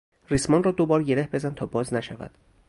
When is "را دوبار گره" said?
0.63-1.29